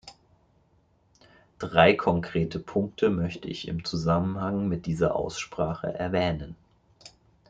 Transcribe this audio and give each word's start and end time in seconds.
Drei 1.59 1.93
konkrete 1.93 2.57
Punkte 2.57 3.11
möchte 3.11 3.47
ich 3.47 3.67
im 3.67 3.85
Zusammenhang 3.85 4.67
mit 4.67 4.87
dieser 4.87 5.15
Aussprache 5.15 5.93
erwähnen. 5.93 6.55